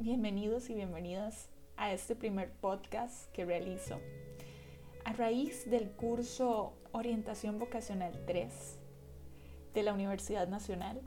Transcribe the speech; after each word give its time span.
bienvenidos 0.00 0.70
y 0.70 0.74
bienvenidas 0.74 1.48
a 1.76 1.92
este 1.92 2.14
primer 2.14 2.52
podcast 2.52 3.32
que 3.32 3.44
realizo 3.44 3.98
a 5.04 5.12
raíz 5.12 5.68
del 5.68 5.90
curso 5.90 6.72
Orientación 6.92 7.58
Vocacional 7.58 8.12
3 8.24 8.78
de 9.74 9.82
la 9.82 9.92
Universidad 9.92 10.46
Nacional. 10.46 11.00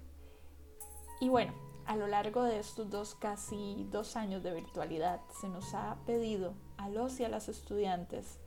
Y 1.22 1.30
bueno, 1.30 1.54
a 1.86 1.96
lo 1.96 2.08
largo 2.08 2.44
de 2.44 2.60
estos 2.60 2.90
dos 2.90 3.16
casi 3.16 3.88
dos 3.90 4.18
años 4.18 4.44
de 4.44 4.54
virtualidad 4.54 5.22
se 5.40 5.48
nos 5.48 5.74
ha 5.74 5.98
pedido 6.06 6.54
a 6.76 6.90
los 6.90 7.18
y 7.22 7.24
a 7.24 7.30
las 7.30 7.48
estudiantes 7.48 8.40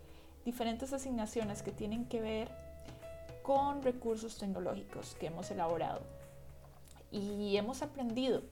diferentes 0.44 0.92
asignaciones 0.92 1.62
que 1.62 1.72
tienen 1.72 2.04
que 2.04 2.20
ver 2.20 2.50
con 3.42 3.82
recursos 3.82 4.36
tecnológicos 4.36 5.14
que 5.14 5.28
hemos 5.28 5.50
elaborado. 5.50 6.02
Y 7.10 7.56
hemos 7.56 7.80
aprendido 7.80 8.42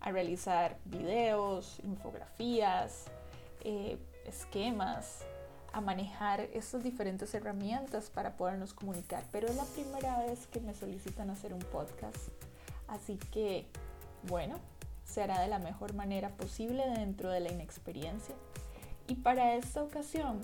a 0.00 0.10
realizar 0.10 0.78
videos, 0.84 1.78
infografías, 1.84 3.06
eh, 3.62 3.98
esquemas, 4.26 5.20
a 5.72 5.80
manejar 5.80 6.40
estas 6.52 6.82
diferentes 6.82 7.32
herramientas 7.34 8.10
para 8.10 8.36
podernos 8.36 8.74
comunicar. 8.74 9.22
Pero 9.30 9.48
es 9.48 9.56
la 9.56 9.64
primera 9.64 10.18
vez 10.18 10.46
que 10.46 10.60
me 10.60 10.74
solicitan 10.74 11.30
hacer 11.30 11.52
un 11.52 11.60
podcast. 11.60 12.16
Así 12.88 13.18
que, 13.30 13.66
bueno, 14.24 14.56
se 15.04 15.22
hará 15.22 15.40
de 15.40 15.48
la 15.48 15.58
mejor 15.58 15.94
manera 15.94 16.30
posible 16.30 16.88
dentro 16.88 17.30
de 17.30 17.40
la 17.40 17.52
inexperiencia. 17.52 18.34
Y 19.06 19.16
para 19.16 19.54
esta 19.54 19.82
ocasión 19.82 20.40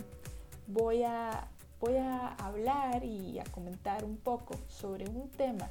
voy 0.67 1.03
a, 1.03 1.49
voy 1.81 1.97
a 1.97 2.35
hablar 2.35 3.05
y 3.05 3.39
a 3.39 3.45
comentar 3.45 4.05
un 4.05 4.17
poco 4.17 4.55
sobre 4.69 5.09
un 5.09 5.29
tema 5.31 5.69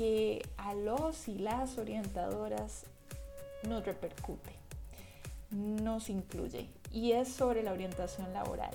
que 0.00 0.48
a 0.56 0.72
los 0.72 1.28
y 1.28 1.36
las 1.36 1.76
orientadoras 1.76 2.84
nos 3.68 3.84
repercute, 3.84 4.50
nos 5.50 6.08
incluye 6.08 6.70
y 6.90 7.12
es 7.12 7.28
sobre 7.28 7.62
la 7.62 7.74
orientación 7.74 8.32
laboral. 8.32 8.70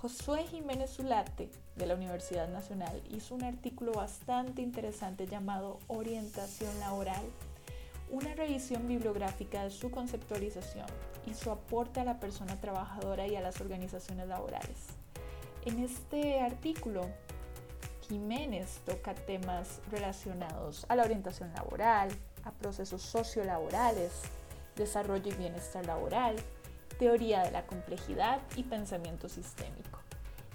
Josué 0.00 0.44
Jiménez 0.44 0.92
Zulate 0.92 1.50
de 1.74 1.86
la 1.86 1.96
Universidad 1.96 2.48
Nacional 2.48 3.02
hizo 3.10 3.34
un 3.34 3.42
artículo 3.42 3.90
bastante 3.90 4.62
interesante 4.62 5.26
llamado 5.26 5.80
Orientación 5.88 6.78
Laboral, 6.78 7.24
una 8.08 8.36
revisión 8.36 8.86
bibliográfica 8.86 9.64
de 9.64 9.72
su 9.72 9.90
conceptualización 9.90 10.86
y 11.26 11.34
su 11.34 11.50
aporte 11.50 11.98
a 11.98 12.04
la 12.04 12.20
persona 12.20 12.60
trabajadora 12.60 13.26
y 13.26 13.34
a 13.34 13.40
las 13.40 13.60
organizaciones 13.60 14.28
laborales. 14.28 14.78
En 15.64 15.80
este 15.80 16.38
artículo 16.40 17.04
Jiménez 18.08 18.80
toca 18.84 19.14
temas 19.14 19.80
relacionados 19.90 20.86
a 20.88 20.96
la 20.96 21.04
orientación 21.04 21.52
laboral, 21.54 22.08
a 22.44 22.50
procesos 22.52 23.02
sociolaborales, 23.02 24.12
desarrollo 24.76 25.32
y 25.32 25.34
bienestar 25.34 25.86
laboral, 25.86 26.36
teoría 26.98 27.42
de 27.42 27.50
la 27.50 27.66
complejidad 27.66 28.40
y 28.56 28.64
pensamiento 28.64 29.28
sistémico. 29.28 30.00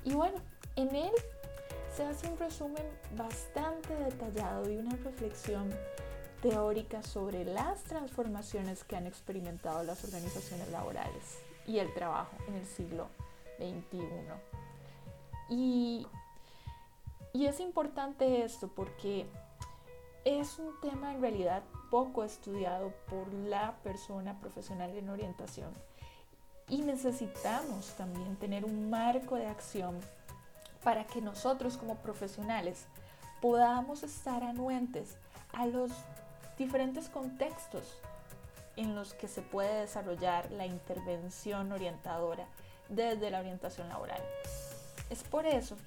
Y 0.03 0.14
bueno, 0.14 0.38
en 0.75 0.95
él 0.95 1.11
se 1.95 2.03
hace 2.03 2.27
un 2.27 2.38
resumen 2.38 2.83
bastante 3.17 3.95
detallado 3.95 4.70
y 4.70 4.77
una 4.77 4.95
reflexión 4.97 5.70
teórica 6.42 7.03
sobre 7.03 7.44
las 7.44 7.83
transformaciones 7.83 8.83
que 8.83 8.95
han 8.95 9.08
experimentado 9.08 9.83
las 9.83 10.03
organizaciones 10.03 10.70
laborales 10.70 11.39
y 11.67 11.80
el 11.80 11.94
trabajo 11.94 12.36
en 12.47 12.55
el 12.55 12.66
siglo 12.66 13.09
XXI. 13.58 14.05
Y 15.50 16.08
y 17.40 17.48
es 17.48 17.62
importante 17.62 18.44
esto 18.44 18.68
porque 18.68 19.26
es 20.26 20.59
un 20.59 20.78
tema 20.82 21.14
en 21.14 21.22
realidad 21.22 21.64
poco 21.90 22.26
estudiado 22.26 22.92
por 23.09 23.34
la 23.34 23.78
persona 23.82 24.38
profesional 24.42 24.94
en 24.98 25.09
orientación. 25.09 25.72
Y 26.67 26.82
necesitamos 26.82 27.94
también 27.94 28.36
tener 28.36 28.66
un 28.66 28.90
marco 28.90 29.38
de 29.38 29.48
acción 29.48 30.02
para 30.84 31.08
que 31.08 31.22
nosotros 31.22 31.77
como 31.77 31.95
profesionales 31.95 32.88
podamos 33.42 34.04
estar 34.04 34.44
anuentes 34.44 35.16
a 35.54 35.66
los 35.66 35.92
diferentes 36.58 37.08
contextos 37.08 38.02
en 38.76 38.95
los 38.95 39.14
que 39.14 39.30
se 39.30 39.42
puede 39.42 39.80
desarrollar 39.80 40.52
la 40.52 40.66
intervención 40.66 41.71
orientadora 41.71 42.48
desde 42.89 43.32
la 43.32 43.39
orientación 43.39 43.88
laboral. 43.88 44.21
Es 45.10 45.23
por 45.23 45.45
eso 45.45 45.77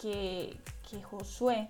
que, 0.00 0.56
que 0.90 1.02
Josué 1.02 1.68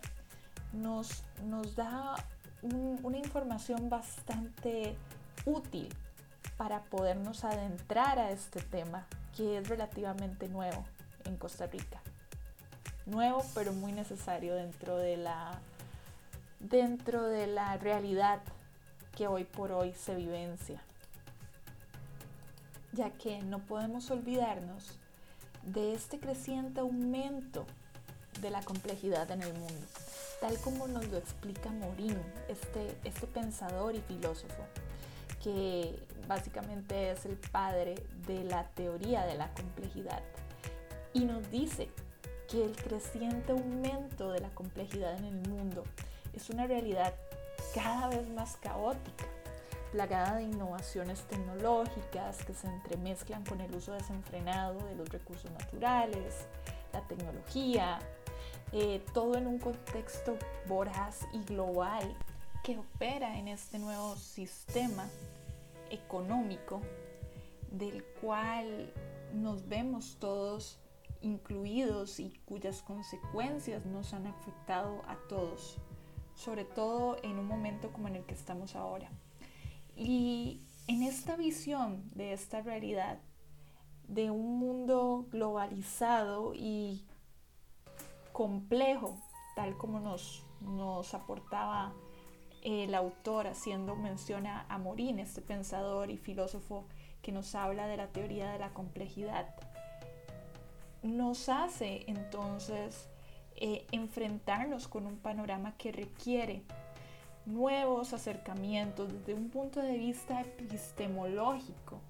nos, 0.73 1.23
nos 1.45 1.77
da 1.77 2.15
una 2.63 3.19
información 3.19 3.89
bastante 3.89 4.97
útil 5.45 5.89
para 6.57 6.83
podernos 6.85 7.45
adentrar 7.45 8.19
a 8.19 8.31
este 8.31 8.61
tema 8.61 9.07
que 9.37 9.59
es 9.59 9.69
relativamente 9.69 10.49
nuevo 10.49 10.85
en 11.25 11.37
Costa 11.37 11.67
Rica. 11.67 12.01
Nuevo 13.07 13.45
pero 13.55 13.73
muy 13.73 13.93
necesario 13.93 14.55
dentro 14.55 14.97
de 14.97 15.17
la, 15.17 15.59
dentro 16.61 17.25
de 17.25 17.47
la 17.47 17.77
realidad 17.77 18.41
que 19.15 19.27
hoy 19.27 19.45
por 19.45 19.73
hoy 19.73 19.93
se 19.93 20.15
vivencia. 20.15 20.81
Ya 22.93 23.11
que 23.11 23.43
no 23.43 23.59
podemos 23.59 24.11
olvidarnos 24.11 24.99
de 25.65 25.95
este 25.95 26.19
creciente 26.19 26.81
aumento 26.81 27.67
de 28.41 28.51
la 28.51 28.63
complejidad 28.63 29.31
en 29.31 29.43
el 29.43 29.53
mundo, 29.55 29.87
tal 30.41 30.59
como 30.61 30.87
nos 30.87 31.07
lo 31.09 31.19
explica 31.19 31.71
Morín, 31.71 32.19
este, 32.49 32.97
este 33.05 33.27
pensador 33.27 33.95
y 33.95 34.01
filósofo, 34.01 34.65
que 35.43 35.99
básicamente 36.27 37.13
es 37.13 37.25
el 37.27 37.37
padre 37.37 37.95
de 38.27 38.45
la 38.45 38.65
teoría 38.69 39.27
de 39.27 39.37
la 39.37 39.53
complejidad. 39.55 40.23
Y 41.13 41.25
nos 41.25 41.51
dice 41.51 41.89
que 42.49 42.65
el 42.65 42.77
creciente 42.77 43.53
aumento 43.53 44.33
de 44.33 44.41
la 44.41 44.51
complejidad 44.51 45.17
en 45.17 45.25
el 45.25 45.49
mundo 45.49 45.85
es 46.33 46.51
una 46.51 46.67
realidad 46.67 47.15
cada 47.75 48.09
vez 48.09 48.29
más 48.31 48.57
caótica, 48.57 49.25
plagada 49.93 50.37
de 50.37 50.45
innovaciones 50.45 51.23
tecnológicas 51.23 52.45
que 52.45 52.55
se 52.55 52.67
entremezclan 52.67 53.45
con 53.45 53.61
el 53.61 53.75
uso 53.75 53.93
desenfrenado 53.93 54.79
de 54.87 54.97
los 54.97 55.09
recursos 55.09 55.51
naturales, 55.53 56.47
la 56.93 57.01
tecnología, 57.03 57.99
eh, 58.77 59.01
todo 59.15 59.37
en 59.37 59.47
un 59.47 59.61
contexto 59.61 60.37
voraz 60.67 61.29
y 61.33 61.39
global 61.45 62.17
que 62.65 62.77
opera 62.77 63.39
en 63.39 63.47
este 63.47 63.79
nuevo 63.79 64.17
sistema 64.17 65.09
económico 65.91 66.81
del 67.71 68.03
cual 68.21 68.93
nos 69.33 69.69
vemos 69.69 70.17
todos 70.19 70.81
incluidos 71.21 72.19
y 72.19 72.33
cuyas 72.47 72.83
consecuencias 72.83 73.87
nos 73.87 74.13
han 74.13 74.27
afectado 74.27 75.03
a 75.07 75.19
todos, 75.29 75.79
sobre 76.35 76.65
todo 76.65 77.19
en 77.23 77.39
un 77.39 77.47
momento 77.47 77.93
como 77.93 78.09
en 78.09 78.17
el 78.17 78.25
que 78.25 78.35
estamos 78.35 78.75
ahora. 78.75 79.09
Y 79.95 80.67
en 80.89 81.05
esta 81.05 81.37
visión 81.37 82.11
de 82.13 82.33
esta 82.33 82.61
realidad, 82.61 83.21
de 84.09 84.33
un 84.33 84.59
mundo 84.59 85.29
globalizado 85.31 86.55
y 86.55 87.05
complejo, 88.35 89.17
tal 89.55 89.79
como 89.79 90.01
nos, 90.01 90.45
nos 90.61 91.15
aportaba 91.15 91.95
el 92.63 92.95
autor 92.95 93.47
haciendo 93.47 93.95
mención 93.95 94.47
a, 94.49 94.67
Morín, 94.79 95.21
este 95.21 95.41
pensador 95.41 96.11
y 96.11 96.17
filósofo 96.17 96.85
que 97.23 97.31
nos 97.31 97.55
habla 97.55 97.87
de 97.87 97.97
la 97.97 98.09
teoría 98.09 98.51
de 98.51 98.59
la 98.59 98.75
complejidad. 98.75 99.55
Nos 101.03 101.49
hace 101.49 102.05
entonces 102.09 103.09
eh, 103.55 103.87
enfrentarnos 103.93 104.89
con 104.89 105.07
un 105.07 105.17
panorama 105.17 105.77
que 105.77 105.93
requiere 105.93 106.65
nuevos 107.47 108.15
acercamientos 108.15 109.13
desde 109.13 109.35
un 109.35 109.49
punto 109.49 109.81
de 109.81 109.97
vista 109.97 110.41
epistemológico 110.41 112.01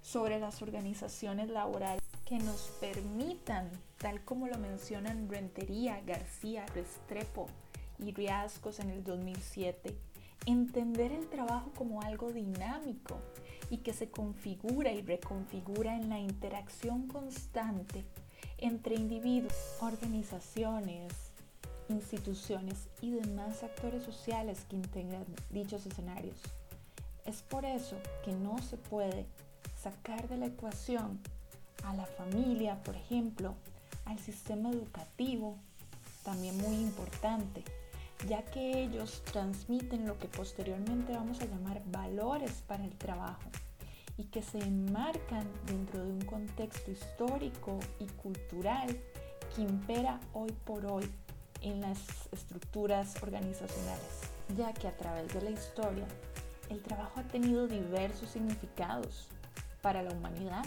sobre 0.00 0.38
las 0.38 0.62
organizaciones 0.62 1.48
laborales 1.48 2.00
que 2.30 2.38
nos 2.38 2.70
permitan 2.80 3.68
tal 3.98 4.24
como 4.24 4.46
lo 4.46 4.56
mencionan 4.56 5.28
Rentería, 5.28 6.00
García, 6.06 6.64
Restrepo 6.76 7.48
y 7.98 8.12
Riascos 8.12 8.78
en 8.78 8.90
el 8.90 9.02
2007, 9.02 9.96
entender 10.46 11.10
el 11.10 11.28
trabajo 11.28 11.72
como 11.76 12.02
algo 12.02 12.30
dinámico 12.30 13.18
y 13.68 13.78
que 13.78 13.92
se 13.92 14.10
configura 14.10 14.92
y 14.92 15.02
reconfigura 15.02 15.96
en 15.96 16.08
la 16.08 16.20
interacción 16.20 17.08
constante 17.08 18.04
entre 18.58 18.94
individuos, 18.94 19.52
organizaciones, 19.80 21.12
instituciones 21.88 22.86
y 23.00 23.10
demás 23.10 23.64
actores 23.64 24.04
sociales 24.04 24.66
que 24.68 24.76
integran 24.76 25.26
dichos 25.50 25.84
escenarios. 25.84 26.38
Es 27.24 27.42
por 27.42 27.64
eso 27.64 27.96
que 28.24 28.30
no 28.30 28.58
se 28.58 28.76
puede 28.76 29.26
sacar 29.74 30.28
de 30.28 30.36
la 30.36 30.46
ecuación 30.46 31.18
a 31.84 31.94
la 31.94 32.06
familia, 32.06 32.82
por 32.82 32.96
ejemplo, 32.96 33.54
al 34.04 34.18
sistema 34.18 34.70
educativo, 34.70 35.56
también 36.24 36.56
muy 36.58 36.76
importante, 36.76 37.64
ya 38.28 38.44
que 38.44 38.82
ellos 38.82 39.22
transmiten 39.32 40.06
lo 40.06 40.18
que 40.18 40.28
posteriormente 40.28 41.12
vamos 41.12 41.40
a 41.40 41.46
llamar 41.46 41.82
valores 41.86 42.62
para 42.66 42.84
el 42.84 42.96
trabajo 42.96 43.48
y 44.16 44.24
que 44.24 44.42
se 44.42 44.58
enmarcan 44.58 45.46
dentro 45.66 46.04
de 46.04 46.12
un 46.12 46.20
contexto 46.22 46.90
histórico 46.90 47.78
y 47.98 48.06
cultural 48.06 48.94
que 49.54 49.62
impera 49.62 50.20
hoy 50.34 50.52
por 50.64 50.84
hoy 50.84 51.10
en 51.62 51.80
las 51.80 51.98
estructuras 52.32 53.22
organizacionales, 53.22 54.20
ya 54.56 54.72
que 54.72 54.88
a 54.88 54.96
través 54.96 55.32
de 55.32 55.42
la 55.42 55.50
historia 55.50 56.06
el 56.68 56.82
trabajo 56.82 57.20
ha 57.20 57.24
tenido 57.24 57.66
diversos 57.66 58.30
significados 58.30 59.28
para 59.80 60.02
la 60.02 60.12
humanidad 60.12 60.64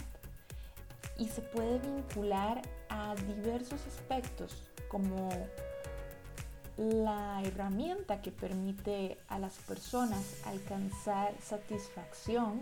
y 1.24 1.28
se 1.30 1.42
puede 1.42 1.80
vincular 1.80 2.62
a 2.90 3.16
diversos 3.16 3.80
aspectos 3.88 4.70
como 4.90 5.30
la 6.76 7.42
herramienta 7.46 8.22
que 8.22 8.30
permite 8.30 9.18
a 9.30 9.40
las 9.40 9.54
personas 9.60 10.42
alcanzar 10.46 11.34
satisfacción, 11.42 12.62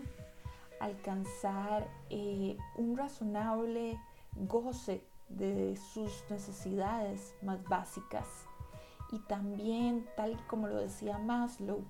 alcanzar 0.78 1.88
eh, 2.10 2.56
un 2.76 2.96
razonable 2.96 3.98
goce 4.36 5.02
de 5.28 5.76
sus 5.92 6.22
necesidades 6.30 7.34
más 7.42 7.64
básicas 7.64 8.28
y 9.10 9.18
también, 9.18 10.06
tal 10.16 10.38
como 10.46 10.68
lo 10.68 10.76
decía 10.76 11.18
Maslow, 11.18 11.82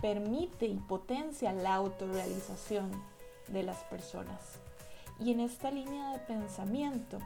permite 0.00 0.66
y 0.66 0.76
potencia 0.76 1.52
la 1.52 1.74
autorrealización 1.74 2.92
de 3.48 3.64
las 3.64 3.78
personas. 3.84 4.63
Y 5.20 5.32
en 5.32 5.40
esta 5.40 5.70
línea 5.70 6.12
de 6.12 6.18
pensamiento 6.18 7.18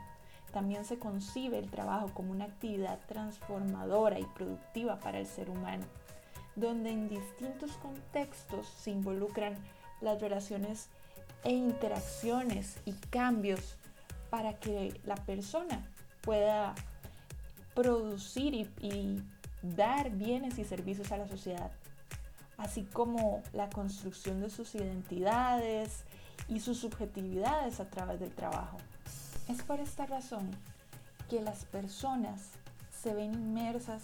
también 0.52 0.84
se 0.84 0.98
concibe 0.98 1.58
el 1.58 1.70
trabajo 1.70 2.10
como 2.14 2.32
una 2.32 2.46
actividad 2.46 2.98
transformadora 3.06 4.18
y 4.18 4.24
productiva 4.24 4.98
para 4.98 5.18
el 5.18 5.26
ser 5.26 5.50
humano, 5.50 5.84
donde 6.56 6.90
en 6.90 7.08
distintos 7.08 7.72
contextos 7.72 8.66
se 8.68 8.90
involucran 8.90 9.54
las 10.00 10.20
relaciones 10.20 10.88
e 11.44 11.52
interacciones 11.52 12.78
y 12.84 12.92
cambios 12.92 13.76
para 14.30 14.54
que 14.54 15.00
la 15.04 15.16
persona 15.16 15.88
pueda 16.22 16.74
producir 17.74 18.70
y, 18.80 19.22
dar 19.60 20.10
bienes 20.10 20.56
y 20.58 20.64
servicios 20.64 21.10
a 21.10 21.16
la 21.16 21.26
sociedad, 21.26 21.72
así 22.58 22.84
como 22.84 23.42
la 23.52 23.68
construcción 23.68 24.40
de 24.40 24.50
sus 24.50 24.76
identidades 24.76 26.04
y 26.48 26.60
sus 26.60 26.78
subjetividades 26.78 27.80
a 27.80 27.90
través 27.90 28.20
del 28.20 28.34
trabajo. 28.34 28.78
Es 29.48 29.62
por 29.62 29.80
esta 29.80 30.06
razón 30.06 30.50
que 31.28 31.40
las 31.40 31.64
personas 31.64 32.40
se 33.02 33.14
ven 33.14 33.34
inmersas 33.34 34.02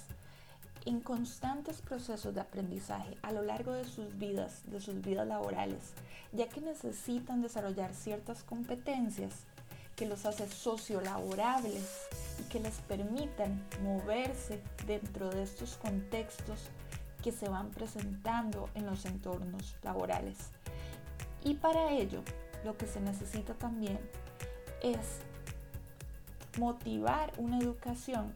en 0.87 1.01
constantes 1.01 1.81
procesos 1.81 2.35
de 2.35 2.41
aprendizaje 2.41 3.17
a 3.23 3.33
lo 3.33 3.43
largo 3.43 3.73
de 3.73 3.85
sus 3.85 4.19
vidas, 4.19 4.63
de 4.67 4.81
sus 4.81 5.01
vidas 5.01 5.27
laborales, 5.27 5.95
ya 6.33 6.49
que 6.49 6.61
necesitan 6.61 7.41
desarrollar 7.41 7.95
ciertas 7.95 8.43
competencias 8.43 9.33
que 9.97 10.07
los 10.07 10.27
hace 10.27 10.49
sociolaborables 10.49 12.03
y 12.41 12.43
que 12.51 12.61
les 12.61 12.75
permitan 12.81 13.63
moverse 13.83 14.61
dentro 14.87 15.31
de 15.31 15.45
estos 15.45 15.77
contextos 15.77 16.59
que 17.23 17.33
se 17.33 17.49
van 17.49 17.71
presentando 17.71 18.69
en 18.75 18.87
los 18.87 19.07
entornos 19.07 19.77
laborales. 19.83 20.37
Y 21.45 21.55
para 21.55 21.91
ello, 21.93 22.23
lo 22.65 22.77
que 22.77 22.87
se 22.87 23.01
necesita 23.01 23.53
también 23.55 23.99
es 24.83 25.21
motivar 26.59 27.33
una 27.37 27.59
educación 27.59 28.35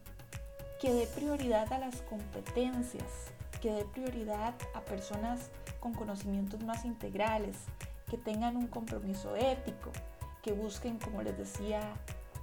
que 0.79 0.93
dé 0.93 1.07
prioridad 1.07 1.73
a 1.73 1.79
las 1.79 2.03
competencias, 2.03 3.31
que 3.61 3.71
dé 3.71 3.85
prioridad 3.85 4.53
a 4.75 4.81
personas 4.81 5.49
con 5.79 5.93
conocimientos 5.93 6.63
más 6.63 6.85
integrales, 6.85 7.57
que 8.09 8.17
tengan 8.17 8.55
un 8.55 8.67
compromiso 8.67 9.35
ético, 9.35 9.91
que 10.43 10.51
busquen, 10.53 10.99
como 10.99 11.23
les 11.23 11.37
decía, 11.37 11.81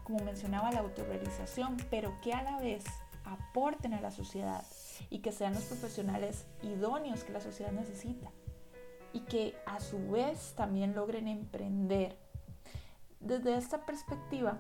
como 0.05 0.19
mencionaba, 0.25 0.73
la 0.73 0.81
autorrealización, 0.81 1.77
pero 1.91 2.21
que 2.23 2.33
a 2.33 2.43
la 2.43 2.59
vez 2.59 2.85
aporten 3.25 3.95
a 3.95 4.01
la 4.01 4.11
sociedad 4.11 4.65
y 5.11 5.21
que 5.21 5.33
sean 5.33 5.55
los 5.55 5.65
profesionales 5.65 6.45
idóneos 6.63 7.25
que 7.25 7.33
la 7.33 7.41
sociedad 7.41 7.73
necesita 7.73 8.31
y 9.17 9.21
que 9.21 9.59
a 9.65 9.81
su 9.81 10.11
vez 10.11 10.53
también 10.57 10.95
logren 10.95 11.27
emprender. 11.27 12.19
Desde 13.19 13.57
esta 13.57 13.87
perspectiva, 13.87 14.59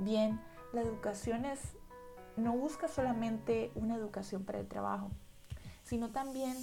bien, 0.00 0.40
la 0.72 0.80
educación 0.80 1.44
es, 1.44 1.60
no 2.36 2.56
busca 2.56 2.88
solamente 2.88 3.70
una 3.76 3.94
educación 3.94 4.44
para 4.44 4.58
el 4.58 4.66
trabajo, 4.66 5.12
sino 5.84 6.10
también 6.10 6.56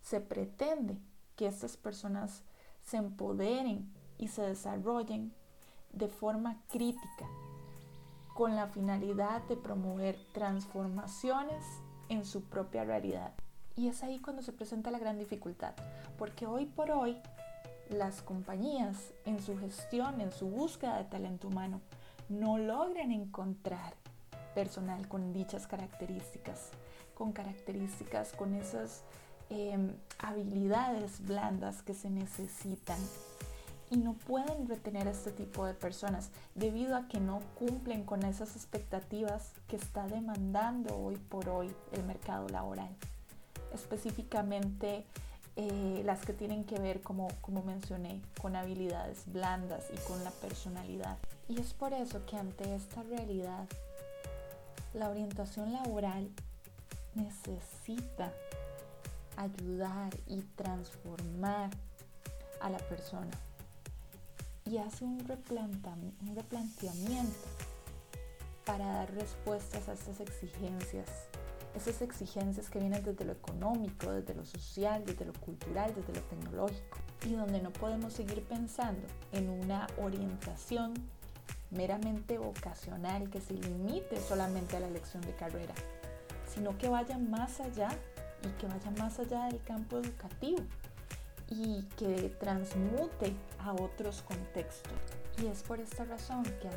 se 0.00 0.22
pretende 0.22 0.98
que 1.36 1.46
estas 1.46 1.76
personas 1.76 2.42
se 2.80 2.96
empoderen 2.96 3.92
y 4.16 4.28
se 4.28 4.40
desarrollen 4.40 5.34
de 5.92 6.08
forma 6.08 6.62
crítica 6.70 7.28
con 8.34 8.56
la 8.56 8.68
finalidad 8.68 9.42
de 9.42 9.58
promover 9.58 10.16
transformaciones 10.32 11.66
en 12.08 12.24
su 12.24 12.44
propia 12.44 12.84
realidad. 12.84 13.34
Y 13.76 13.88
es 13.88 14.02
ahí 14.02 14.18
cuando 14.18 14.42
se 14.42 14.52
presenta 14.52 14.90
la 14.90 14.98
gran 14.98 15.18
dificultad, 15.18 15.74
porque 16.18 16.46
hoy 16.46 16.64
por 16.64 16.90
hoy 16.90 17.18
las 17.90 18.22
compañías 18.22 18.96
en 19.24 19.40
su 19.40 19.58
gestión, 19.58 20.20
en 20.20 20.32
su 20.32 20.48
búsqueda 20.48 20.96
de 20.98 21.04
talento 21.04 21.48
humano, 21.48 21.80
no 22.28 22.58
logran 22.58 23.12
encontrar 23.12 23.94
personal 24.54 25.06
con 25.08 25.32
dichas 25.32 25.66
características, 25.66 26.70
con 27.14 27.32
características, 27.32 28.32
con 28.32 28.54
esas 28.54 29.02
em, 29.50 29.92
habilidades 30.18 31.24
blandas 31.24 31.82
que 31.82 31.94
se 31.94 32.08
necesitan 32.10 32.98
y 33.90 33.98
no 33.98 34.14
pueden 34.14 34.66
retener 34.66 35.06
a 35.06 35.12
este 35.12 35.30
tipo 35.30 35.66
de 35.66 35.74
personas 35.74 36.30
debido 36.54 36.96
a 36.96 37.06
que 37.06 37.20
no 37.20 37.40
cumplen 37.54 38.04
con 38.04 38.24
esas 38.24 38.56
expectativas 38.56 39.52
que 39.68 39.76
está 39.76 40.08
demandando 40.08 40.96
hoy 40.96 41.16
por 41.16 41.48
hoy 41.48 41.72
el 41.92 42.02
mercado 42.04 42.48
laboral. 42.48 42.96
Específicamente 43.74 45.04
eh, 45.56 46.02
las 46.04 46.24
que 46.24 46.32
tienen 46.32 46.64
que 46.64 46.78
ver, 46.78 47.00
como, 47.00 47.28
como 47.40 47.62
mencioné, 47.62 48.20
con 48.40 48.56
habilidades 48.56 49.24
blandas 49.26 49.84
y 49.92 49.96
con 50.06 50.22
la 50.24 50.30
personalidad. 50.30 51.18
Y 51.48 51.60
es 51.60 51.72
por 51.72 51.92
eso 51.92 52.24
que 52.26 52.36
ante 52.36 52.74
esta 52.74 53.02
realidad, 53.02 53.66
la 54.94 55.10
orientación 55.10 55.72
laboral 55.72 56.30
necesita 57.14 58.32
ayudar 59.36 60.14
y 60.26 60.40
transformar 60.56 61.70
a 62.60 62.70
la 62.70 62.78
persona 62.78 63.30
y 64.66 64.78
hace 64.78 65.04
un, 65.04 65.20
un 65.20 66.34
replanteamiento 66.34 67.46
para 68.64 68.84
dar 68.84 69.14
respuestas 69.14 69.88
a 69.88 69.92
estas 69.92 70.20
exigencias, 70.20 71.08
esas 71.76 72.00
exigencias 72.02 72.70
que 72.70 72.78
vienen 72.78 73.04
desde 73.04 73.24
lo 73.24 73.32
económico, 73.32 74.10
desde 74.10 74.34
lo 74.34 74.44
social, 74.44 75.04
desde 75.04 75.24
lo 75.24 75.32
cultural, 75.34 75.92
desde 75.94 76.14
lo 76.14 76.26
tecnológico, 76.26 76.98
y 77.26 77.34
donde 77.34 77.60
no 77.60 77.72
podemos 77.72 78.14
seguir 78.14 78.42
pensando 78.44 79.06
en 79.32 79.48
una 79.48 79.86
orientación 79.98 80.94
meramente 81.70 82.38
vocacional 82.38 83.28
que 83.30 83.40
se 83.40 83.54
limite 83.54 84.20
solamente 84.20 84.76
a 84.76 84.80
la 84.80 84.88
elección 84.88 85.22
de 85.22 85.34
carrera, 85.34 85.74
sino 86.52 86.76
que 86.78 86.88
vaya 86.88 87.18
más 87.18 87.60
allá 87.60 87.88
y 88.42 88.48
que 88.60 88.66
vaya 88.66 88.90
más 88.98 89.18
allá 89.18 89.46
del 89.46 89.62
campo 89.62 89.98
educativo 89.98 90.62
y 91.48 91.82
que 91.96 92.34
transmute 92.40 93.32
a 93.58 93.72
otros 93.72 94.22
contextos. 94.22 94.92
Y 95.38 95.48
es 95.48 95.62
por 95.62 95.80
esta 95.80 96.04
razón 96.04 96.44
que, 96.44 96.70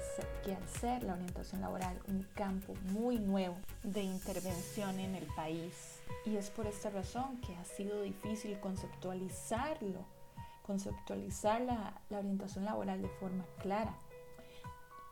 que 0.43 0.53
al 0.53 0.67
ser 0.67 1.03
la 1.03 1.13
orientación 1.13 1.61
laboral 1.61 1.97
un 2.09 2.23
campo 2.35 2.73
muy 2.91 3.17
nuevo 3.17 3.55
de 3.83 4.03
intervención 4.03 4.99
en 4.99 5.15
el 5.15 5.25
país, 5.27 6.01
y 6.25 6.35
es 6.35 6.49
por 6.49 6.67
esta 6.67 6.89
razón 6.89 7.39
que 7.39 7.55
ha 7.55 7.63
sido 7.63 8.01
difícil 8.01 8.59
conceptualizarlo, 8.59 10.03
conceptualizar 10.63 11.61
la, 11.61 12.01
la 12.09 12.19
orientación 12.19 12.65
laboral 12.65 13.01
de 13.01 13.07
forma 13.07 13.45
clara. 13.59 13.95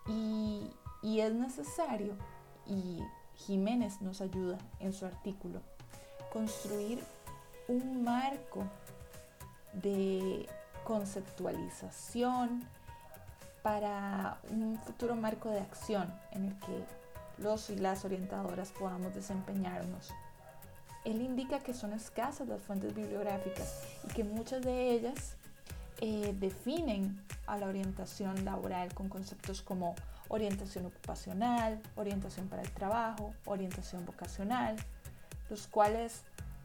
Y, 0.08 0.70
y 1.02 1.22
es 1.22 1.34
necesario, 1.34 2.16
y 2.66 3.02
Jiménez 3.36 4.02
nos 4.02 4.20
ayuda 4.20 4.58
en 4.80 4.92
su 4.92 5.06
artículo, 5.06 5.62
construir 6.34 7.02
un 7.70 8.04
marco 8.04 8.66
de 9.72 10.50
conceptualización 10.84 12.68
para 13.68 14.38
un 14.50 14.80
futuro 14.80 15.14
marco 15.14 15.50
de 15.50 15.60
acción 15.60 16.10
en 16.32 16.46
el 16.46 16.54
que 16.60 16.86
los 17.38 17.70
y 17.70 17.76
las 17.76 18.06
orientadoras 18.06 18.72
podamos 18.72 19.14
desempeñarnos. 19.14 20.14
Él 21.04 21.22
indica 21.22 21.60
que 21.60 21.74
son 21.74 21.92
escasas 21.92 22.48
las 22.48 22.62
fuentes 22.62 22.96
bibliográficas 22.96 23.84
y 24.06 24.14
que 24.14 24.24
muchas 24.24 24.62
de 24.62 24.92
ellas 24.92 25.36
eh, 26.00 26.34
definen 26.40 27.22
a 27.46 27.58
la 27.58 27.68
orientación 27.68 28.46
laboral 28.46 28.94
con 28.94 29.10
conceptos 29.10 29.62
como 29.62 29.96
orientación 30.30 30.86
ocupacional, 30.86 31.82
orientación 31.98 32.48
para 32.48 32.62
el 32.62 32.72
trabajo, 32.72 33.34
orientación 33.44 34.06
vocacional, 34.06 34.78
los 35.50 35.68
cuales 35.68 36.22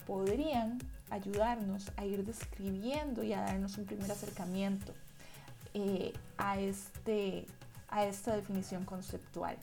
podrían 0.06 0.78
ayudarnos 1.10 1.90
a 1.96 2.04
ir 2.04 2.24
describiendo 2.24 3.24
y 3.24 3.32
a 3.32 3.40
darnos 3.40 3.76
un 3.76 3.86
primer 3.86 4.12
acercamiento 4.12 4.94
eh, 5.74 6.12
a, 6.38 6.58
este, 6.58 7.46
a 7.88 8.04
esta 8.04 8.34
definición 8.36 8.84
conceptual. 8.84 9.56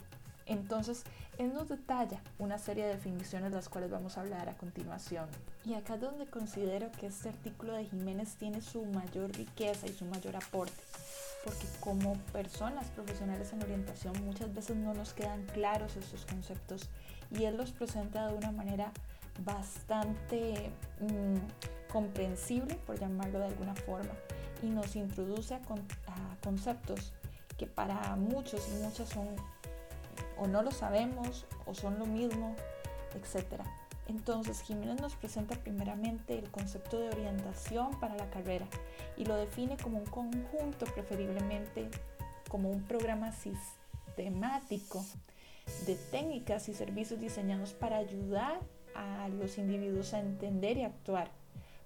Entonces, 0.45 1.03
él 1.37 1.53
nos 1.53 1.69
detalla 1.69 2.21
una 2.37 2.57
serie 2.57 2.85
de 2.85 2.95
definiciones 2.95 3.51
de 3.51 3.55
las 3.55 3.69
cuales 3.69 3.91
vamos 3.91 4.17
a 4.17 4.21
hablar 4.21 4.49
a 4.49 4.57
continuación. 4.57 5.27
Y 5.63 5.75
acá 5.75 5.95
es 5.95 6.01
donde 6.01 6.25
considero 6.25 6.91
que 6.91 7.07
este 7.07 7.29
artículo 7.29 7.73
de 7.73 7.85
Jiménez 7.85 8.35
tiene 8.35 8.61
su 8.61 8.83
mayor 8.85 9.31
riqueza 9.31 9.87
y 9.87 9.93
su 9.93 10.05
mayor 10.05 10.35
aporte. 10.35 10.73
Porque 11.45 11.65
como 11.79 12.15
personas 12.33 12.87
profesionales 12.87 13.53
en 13.53 13.63
orientación 13.63 14.13
muchas 14.25 14.53
veces 14.53 14.75
no 14.75 14.93
nos 14.93 15.13
quedan 15.13 15.45
claros 15.53 15.95
estos 15.95 16.25
conceptos 16.25 16.89
y 17.31 17.45
él 17.45 17.55
los 17.55 17.71
presenta 17.71 18.27
de 18.27 18.33
una 18.33 18.51
manera 18.51 18.91
bastante 19.45 20.71
mm, 20.99 21.91
comprensible, 21.91 22.75
por 22.85 22.99
llamarlo 22.99 23.39
de 23.39 23.45
alguna 23.45 23.75
forma, 23.75 24.11
y 24.61 24.67
nos 24.67 24.95
introduce 24.95 25.55
a, 25.55 25.61
conceptos 26.43 27.13
que 27.57 27.67
para 27.67 28.15
muchos 28.15 28.67
y 28.69 28.83
muchas 28.83 29.09
son 29.09 29.27
o 30.37 30.47
no 30.47 30.61
lo 30.61 30.71
sabemos 30.71 31.45
o 31.65 31.73
son 31.73 31.99
lo 31.99 32.05
mismo, 32.05 32.55
etc. 33.13 33.61
Entonces 34.07 34.61
Jiménez 34.61 35.01
nos 35.01 35.15
presenta 35.15 35.55
primeramente 35.55 36.37
el 36.37 36.49
concepto 36.49 36.99
de 36.99 37.09
orientación 37.09 37.99
para 37.99 38.15
la 38.15 38.29
carrera 38.29 38.65
y 39.17 39.25
lo 39.25 39.35
define 39.35 39.77
como 39.77 39.99
un 39.99 40.05
conjunto, 40.05 40.85
preferiblemente 40.87 41.89
como 42.49 42.69
un 42.69 42.83
programa 42.83 43.31
sistemático 43.33 45.05
de 45.85 45.95
técnicas 45.95 46.69
y 46.69 46.73
servicios 46.73 47.19
diseñados 47.19 47.73
para 47.73 47.97
ayudar 47.97 48.59
a 48.95 49.29
los 49.29 49.57
individuos 49.57 50.13
a 50.13 50.19
entender 50.19 50.77
y 50.77 50.83
actuar, 50.83 51.29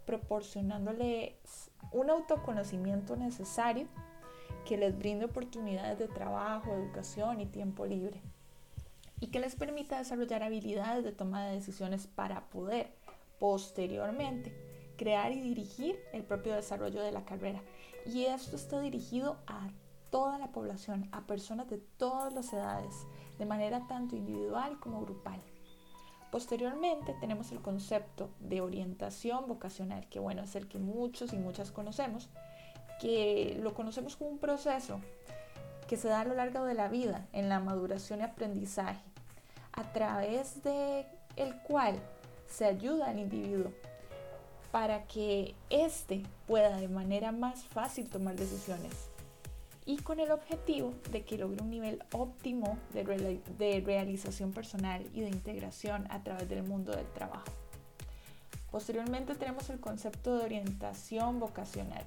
proporcionándoles 0.05 1.33
un 1.91 2.09
autoconocimiento 2.09 3.15
necesario 3.15 3.87
que 4.65 4.77
les 4.77 4.97
brinde 4.97 5.25
oportunidades 5.25 5.99
de 5.99 6.07
trabajo, 6.07 6.71
educación 6.73 7.41
y 7.41 7.45
tiempo 7.45 7.85
libre 7.85 8.21
y 9.19 9.27
que 9.27 9.39
les 9.39 9.55
permita 9.55 9.97
desarrollar 9.97 10.43
habilidades 10.43 11.03
de 11.03 11.11
toma 11.11 11.45
de 11.45 11.55
decisiones 11.55 12.07
para 12.07 12.49
poder 12.49 12.93
posteriormente 13.39 14.53
crear 14.97 15.31
y 15.31 15.39
dirigir 15.41 15.97
el 16.11 16.23
propio 16.23 16.53
desarrollo 16.53 17.01
de 17.01 17.11
la 17.11 17.25
carrera. 17.25 17.61
Y 18.05 18.25
esto 18.25 18.55
está 18.55 18.79
dirigido 18.79 19.37
a 19.47 19.69
toda 20.11 20.37
la 20.37 20.51
población, 20.51 21.07
a 21.11 21.25
personas 21.25 21.69
de 21.69 21.77
todas 21.77 22.33
las 22.33 22.51
edades, 22.53 23.07
de 23.37 23.45
manera 23.45 23.87
tanto 23.87 24.15
individual 24.15 24.79
como 24.79 25.01
grupal. 25.01 25.41
Posteriormente 26.33 27.13
tenemos 27.19 27.51
el 27.51 27.61
concepto 27.61 28.31
de 28.39 28.59
orientación 28.59 29.47
vocacional, 29.47 30.09
que 30.09 30.17
bueno, 30.17 30.41
es 30.41 30.55
el 30.55 30.67
que 30.67 30.79
muchos 30.79 31.31
y 31.31 31.37
muchas 31.37 31.71
conocemos, 31.71 32.27
que 32.99 33.59
lo 33.61 33.75
conocemos 33.75 34.15
como 34.15 34.31
un 34.31 34.39
proceso 34.39 34.99
que 35.87 35.95
se 35.95 36.07
da 36.07 36.21
a 36.21 36.25
lo 36.25 36.33
largo 36.33 36.65
de 36.65 36.73
la 36.73 36.87
vida 36.87 37.27
en 37.33 37.49
la 37.49 37.59
maduración 37.59 38.21
y 38.21 38.23
aprendizaje, 38.23 39.03
a 39.73 39.83
través 39.93 40.63
de 40.63 41.05
el 41.35 41.55
cual 41.61 41.99
se 42.47 42.65
ayuda 42.65 43.09
al 43.09 43.19
individuo 43.19 43.71
para 44.71 45.03
que 45.03 45.53
éste 45.69 46.23
pueda 46.47 46.77
de 46.77 46.87
manera 46.87 47.31
más 47.31 47.63
fácil 47.65 48.09
tomar 48.09 48.35
decisiones 48.37 49.12
y 49.85 49.97
con 49.97 50.19
el 50.19 50.31
objetivo 50.31 50.93
de 51.11 51.23
que 51.23 51.37
logre 51.37 51.61
un 51.61 51.69
nivel 51.69 52.03
óptimo 52.13 52.77
de, 52.93 53.83
realización 53.85 54.51
personal 54.51 55.05
y 55.13 55.21
de 55.21 55.29
integración 55.29 56.07
a 56.09 56.23
través 56.23 56.47
del 56.49 56.63
mundo 56.63 56.93
del 56.93 57.07
trabajo. 57.07 57.51
Posteriormente 58.71 59.35
tenemos 59.35 59.69
el 59.69 59.79
concepto 59.79 60.37
de 60.37 60.45
orientación 60.45 61.39
vocacional. 61.39 62.03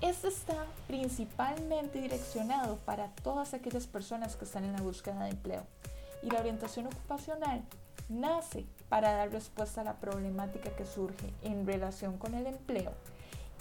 Este 0.00 0.28
está 0.28 0.66
principalmente 0.86 2.00
direccionado 2.00 2.76
para 2.84 3.08
todas 3.08 3.54
aquellas 3.54 3.86
personas 3.86 4.36
que 4.36 4.44
están 4.44 4.64
en 4.64 4.74
la 4.74 4.82
búsqueda 4.82 5.24
de 5.24 5.30
empleo 5.30 5.66
y 6.22 6.30
la 6.30 6.40
orientación 6.40 6.86
ocupacional 6.86 7.62
nace 8.08 8.66
para 8.88 9.12
dar 9.12 9.32
respuesta 9.32 9.80
a 9.80 9.84
la 9.84 9.94
problemática 9.94 10.70
que 10.76 10.86
surge 10.86 11.32
en 11.42 11.66
relación 11.66 12.18
con 12.18 12.34
el 12.34 12.46
empleo 12.46 12.92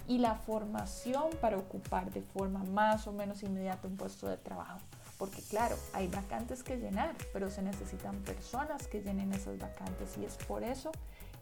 y 0.08 0.20
la 0.20 0.36
formación 0.36 1.32
para 1.42 1.58
ocupar 1.58 2.12
de 2.12 2.22
forma 2.22 2.64
más 2.64 3.08
o 3.08 3.12
menos 3.12 3.44
inmediata 3.44 3.88
un 3.88 3.98
puesto 3.98 4.28
de 4.28 4.38
trabajo. 4.38 4.80
Porque 5.18 5.42
claro, 5.42 5.76
hay 5.94 6.08
vacantes 6.08 6.64
que 6.64 6.78
llenar, 6.78 7.16
pero 7.34 7.50
se 7.50 7.62
necesitan 7.62 8.18
personas 8.20 8.88
que 8.88 9.02
llenen 9.02 9.34
esas 9.34 9.58
vacantes 9.58 10.18
y 10.18 10.26
es 10.26 10.36
por 10.36 10.64
eso 10.64 10.92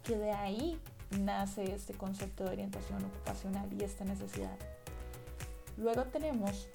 que 0.04 0.16
de 0.16 0.32
ahí 0.32 0.80
nace 1.20 1.74
este 1.74 1.94
concepto 1.94 2.44
de 2.44 2.50
orientación 2.50 3.04
ocupacional 3.04 3.72
y 3.72 3.82
esta 3.82 4.04
necesidad. 4.04 4.56
Luego 5.76 6.04
tenemos 6.04 6.68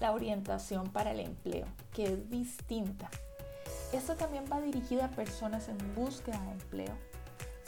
la 0.00 0.12
orientación 0.12 0.90
para 0.90 1.12
el 1.12 1.20
empleo, 1.20 1.66
que 1.92 2.04
es 2.04 2.30
distinta. 2.30 3.08
Esta 3.92 4.16
también 4.16 4.44
va 4.50 4.60
dirigida 4.60 5.06
a 5.06 5.10
personas 5.10 5.68
en 5.68 5.78
búsqueda 5.94 6.40
de 6.44 6.52
empleo 6.52 7.11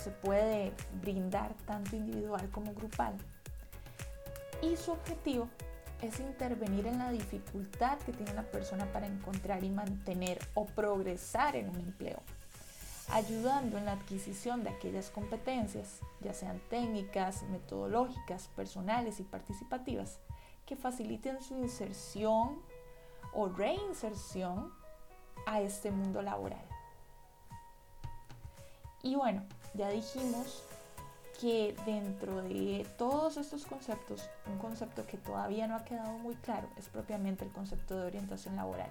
se 0.05 0.11
puede 0.11 0.75
brindar 1.01 1.55
tanto 1.67 1.97
individual 1.97 2.51
como 2.51 2.75
grupal. 2.75 3.17
Y 4.61 4.77
su 4.77 4.93
objetivo 4.93 5.49
es 6.03 6.21
intervenir 6.21 6.87
en 6.87 6.99
la 6.99 7.11
dificultad 7.11 7.99
que 8.01 8.13
tiene 8.13 8.35
la 8.35 8.43
persona 8.43 8.85
para 8.93 9.07
encontrar 9.07 9.65
y 9.65 9.71
mantener 9.71 10.39
o 10.53 10.67
progresar 10.67 11.57
en 11.57 11.71
un 11.71 11.77
empleo, 11.77 12.21
ayudando 13.09 13.79
en 13.79 13.87
la 13.87 13.93
adquisición 13.93 14.63
de 14.63 14.71
aquellas 14.71 15.09
competencias, 15.09 16.01
ya 16.21 16.35
sean 16.35 16.61
técnicas, 16.69 17.43
metodológicas, 17.45 18.49
personales 18.49 19.21
y 19.21 19.23
participativas, 19.23 20.19
que 20.67 20.77
faciliten 20.77 21.41
su 21.43 21.57
inserción 21.57 22.61
o 23.33 23.49
reinserción 23.49 24.71
a 25.47 25.63
este 25.63 25.91
mundo 25.91 26.21
laboral. 26.21 26.67
Y 29.03 29.15
bueno, 29.17 29.43
ya 29.75 29.89
dijimos 29.91 30.63
que 31.41 31.75
dentro 31.85 32.43
de 32.43 32.87
todos 32.97 33.37
estos 33.37 33.67
conceptos, 33.67 34.29
un 34.47 34.59
concepto 34.59 35.07
que 35.07 35.19
todavía 35.19 35.67
no 35.67 35.77
ha 35.77 35.85
quedado 35.85 36.17
muy 36.19 36.37
claro 36.37 36.69
es 36.77 36.89
propiamente 36.89 37.45
el 37.45 37.51
concepto 37.51 37.97
de 37.97 38.07
orientación 38.07 38.57
laboral. 38.57 38.91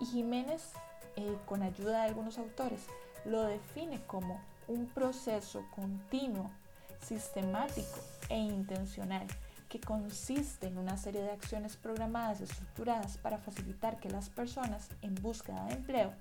Y 0.00 0.06
Jiménez, 0.06 0.72
eh, 1.16 1.36
con 1.46 1.62
ayuda 1.62 2.02
de 2.02 2.08
algunos 2.08 2.38
autores, 2.38 2.80
lo 3.24 3.42
define 3.42 4.02
como 4.06 4.40
un 4.68 4.86
proceso 4.86 5.64
continuo, 5.74 6.50
sistemático 7.00 8.00
e 8.28 8.38
intencional 8.38 9.26
que 9.68 9.80
consiste 9.80 10.66
en 10.68 10.78
una 10.78 10.96
serie 10.96 11.22
de 11.22 11.32
acciones 11.32 11.76
programadas 11.76 12.40
y 12.40 12.44
estructuradas 12.44 13.18
para 13.18 13.38
facilitar 13.38 13.98
que 13.98 14.10
las 14.10 14.30
personas 14.30 14.88
en 15.02 15.14
búsqueda 15.16 15.64
de 15.66 15.74
empleo 15.74 16.12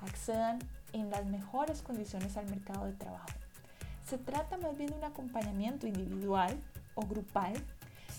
accedan 0.00 0.58
en 0.92 1.10
las 1.10 1.26
mejores 1.26 1.82
condiciones 1.82 2.36
al 2.36 2.46
mercado 2.46 2.86
de 2.86 2.92
trabajo. 2.92 3.26
Se 4.08 4.18
trata 4.18 4.56
más 4.58 4.76
bien 4.76 4.90
de 4.90 4.96
un 4.96 5.04
acompañamiento 5.04 5.86
individual 5.86 6.56
o 6.94 7.02
grupal 7.02 7.54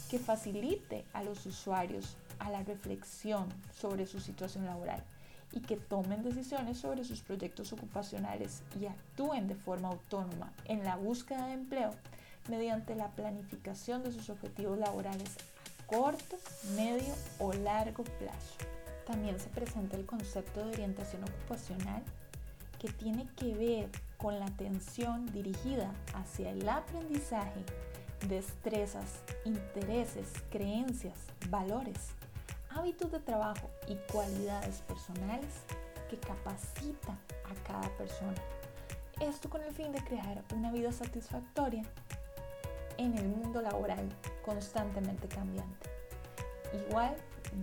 que 0.09 0.19
facilite 0.19 1.05
a 1.13 1.24
los 1.24 1.45
usuarios 1.45 2.17
a 2.39 2.50
la 2.50 2.63
reflexión 2.63 3.47
sobre 3.74 4.05
su 4.05 4.19
situación 4.19 4.65
laboral 4.65 5.03
y 5.51 5.62
que 5.62 5.77
tomen 5.77 6.24
decisiones 6.24 6.77
sobre 6.77 7.03
sus 7.03 7.21
proyectos 7.21 7.71
ocupacionales 7.74 8.62
y 8.79 8.86
actúen 8.86 9.47
de 9.47 9.55
forma 9.55 9.89
autónoma 9.89 10.51
en 10.65 10.83
la 10.83 10.97
búsqueda 10.97 11.47
de 11.47 11.53
empleo 11.53 11.93
mediante 12.50 12.95
la 12.95 13.09
planificación 13.09 14.03
de 14.03 14.12
sus 14.12 14.29
objetivos 14.29 14.77
laborales 14.77 15.36
a 15.38 15.88
corto, 15.88 16.38
medio 16.75 17.13
o 17.39 17.53
largo 17.53 18.03
plazo. 18.03 18.55
También 19.05 19.39
se 19.39 19.47
presenta 19.47 19.95
el 19.95 20.05
concepto 20.05 20.65
de 20.65 20.74
orientación 20.74 21.24
ocupacional 21.24 22.03
que 22.79 22.89
tiene 22.89 23.27
que 23.36 23.53
ver 23.53 23.89
con 24.17 24.39
la 24.39 24.46
atención 24.46 25.25
dirigida 25.31 25.91
hacia 26.13 26.51
el 26.51 26.67
aprendizaje, 26.67 27.63
destrezas, 28.27 29.22
intereses, 29.46 30.27
creencias, 30.50 31.15
valores, 31.50 32.10
hábitos 32.69 33.12
de 33.12 33.19
trabajo 33.19 33.69
y 33.88 33.96
cualidades 34.12 34.81
personales 34.81 35.50
que 36.10 36.17
capacita 36.17 37.17
a 37.46 37.67
cada 37.67 37.89
persona. 37.98 38.41
Esto 39.19 39.50
con 39.50 39.63
el 39.63 39.74
fin 39.74 39.91
de 39.91 40.03
crear 40.03 40.43
una 40.55 40.72
vida 40.72 40.91
satisfactoria 40.91 41.84
en 42.98 43.17
el 43.17 43.27
mundo 43.27 43.62
laboral 43.62 44.07
constantemente 44.46 45.27
cambiante. 45.27 45.89
Igual 46.74 47.15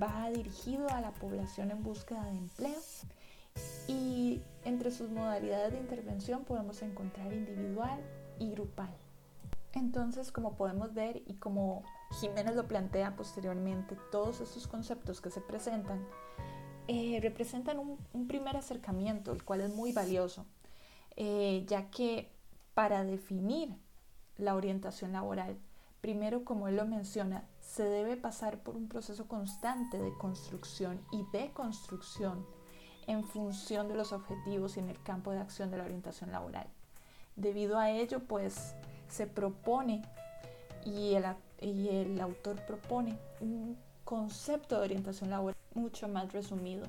va 0.03 0.31
dirigido 0.31 0.89
a 0.91 1.01
la 1.01 1.13
población 1.13 1.71
en 1.71 1.83
búsqueda 1.83 2.25
de 2.25 2.31
empleo 2.31 2.81
y 3.87 4.43
entre 4.65 4.91
sus 4.91 5.11
modalidades 5.11 5.73
de 5.73 5.79
intervención 5.79 6.45
podemos 6.45 6.83
encontrar 6.83 7.33
individual 7.33 8.01
y 8.39 8.51
grupal. 8.51 8.95
Entonces, 9.73 10.31
como 10.31 10.57
podemos 10.57 10.95
ver 10.95 11.23
y 11.27 11.35
como 11.35 11.83
Jiménez 12.21 12.55
lo 12.55 12.69
plantea 12.69 13.17
posteriormente, 13.17 13.97
todos 14.13 14.41
estos 14.41 14.67
conceptos 14.69 15.21
que 15.21 15.31
se 15.31 15.41
presentan 15.41 16.07
eh, 16.87 17.19
representan 17.23 17.79
un, 17.79 18.29
primer 18.29 18.57
acercamiento, 18.57 19.33
el 19.33 19.43
cual 19.43 19.63
es 19.63 19.75
muy 19.75 19.93
valioso. 19.93 20.47
eh, 21.17 21.65
ya 21.69 21.91
que 21.91 22.31
para 22.75 23.05
definir 23.05 23.77
la 24.37 24.55
orientación 24.57 25.13
laboral, 25.13 25.57
primero, 26.01 26.45
como 26.45 26.69
él 26.69 26.77
lo 26.77 26.87
menciona, 26.87 27.49
se 27.61 27.85
debe 27.85 28.17
pasar 28.17 28.63
por 28.63 28.77
un 28.77 28.89
proceso 28.89 29.27
constante 29.29 29.99
de 29.99 30.13
construcción 30.19 31.01
y 31.13 31.25
deconstrucción 31.33 32.45
en 33.07 33.25
función 33.25 33.89
de 33.89 33.95
los 33.95 34.13
objetivos 34.13 34.77
y 34.77 34.81
en 34.81 34.89
el 34.89 35.03
campo 35.03 35.33
de 35.33 35.41
acción 35.41 35.71
de 35.71 35.79
la 35.79 35.85
orientación 35.85 36.33
laboral. 36.33 36.67
Debido 37.37 37.79
a 37.79 37.91
ello, 37.91 38.21
pues 38.21 38.75
se 39.09 39.27
propone 39.27 40.03
y 40.85 41.15
el, 41.15 41.25
y 41.61 41.89
el 41.89 42.21
autor 42.21 42.65
propone 42.67 43.19
un 43.41 43.77
concepto 44.05 44.77
de 44.77 44.83
orientación 44.83 45.31
laboral 45.31 45.57
mucho 45.75 46.09
más 46.09 46.33
resumido. 46.33 46.87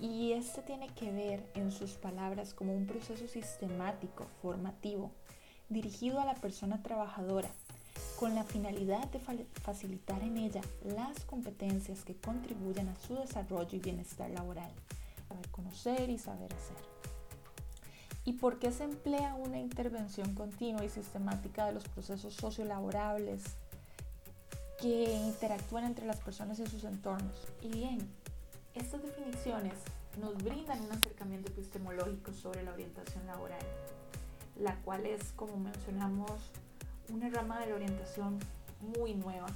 Y 0.00 0.32
este 0.32 0.62
tiene 0.62 0.88
que 0.88 1.12
ver, 1.12 1.48
en 1.54 1.70
sus 1.70 1.92
palabras, 1.92 2.52
como 2.52 2.74
un 2.74 2.86
proceso 2.86 3.26
sistemático, 3.28 4.26
formativo, 4.42 5.12
dirigido 5.68 6.20
a 6.20 6.26
la 6.26 6.34
persona 6.34 6.82
trabajadora, 6.82 7.48
con 8.18 8.34
la 8.34 8.44
finalidad 8.44 9.06
de 9.08 9.20
facilitar 9.62 10.22
en 10.22 10.36
ella 10.36 10.60
las 10.84 11.24
competencias 11.24 12.04
que 12.04 12.16
contribuyan 12.16 12.88
a 12.88 12.96
su 12.96 13.14
desarrollo 13.16 13.76
y 13.76 13.80
bienestar 13.80 14.30
laboral, 14.30 14.70
saber 15.34 15.50
conocer 15.50 16.10
y 16.10 16.18
saber 16.18 16.52
hacer. 16.54 16.76
¿Y 18.24 18.34
por 18.34 18.58
qué 18.58 18.70
se 18.72 18.84
emplea 18.84 19.34
una 19.34 19.58
intervención 19.58 20.34
continua 20.34 20.84
y 20.84 20.88
sistemática 20.88 21.66
de 21.66 21.72
los 21.72 21.88
procesos 21.88 22.34
sociolaborables 22.34 23.42
que 24.80 25.12
interactúan 25.12 25.84
entre 25.84 26.06
las 26.06 26.20
personas 26.20 26.58
y 26.60 26.66
sus 26.66 26.84
entornos? 26.84 27.48
Y 27.60 27.68
bien, 27.68 27.98
estas 28.74 29.02
definiciones 29.02 29.74
nos 30.20 30.36
brindan 30.42 30.80
un 30.84 30.92
acercamiento 30.92 31.50
epistemológico 31.50 32.32
sobre 32.32 32.62
la 32.62 32.72
orientación 32.72 33.26
laboral, 33.26 33.66
la 34.58 34.76
cual 34.82 35.04
es, 35.04 35.32
como 35.32 35.56
mencionamos, 35.56 36.30
una 37.12 37.28
rama 37.28 37.60
de 37.60 37.66
la 37.66 37.74
orientación 37.74 38.38
muy 38.80 39.14
nueva 39.14 39.48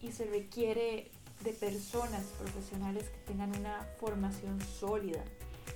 y 0.00 0.10
se 0.10 0.24
requiere 0.24 1.10
de 1.42 1.52
personas 1.52 2.24
profesionales 2.38 3.04
que 3.08 3.18
tengan 3.32 3.56
una 3.58 3.80
formación 3.98 4.60
sólida, 4.60 5.22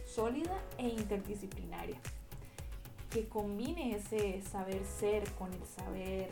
sólida 0.07 0.63
e 0.79 0.89
interdisciplinaria, 0.89 1.97
que 3.11 3.29
combine 3.29 3.97
ese 3.97 4.43
saber 4.43 4.85
ser 4.85 5.31
con 5.33 5.53
el 5.53 5.65
saber 5.67 6.31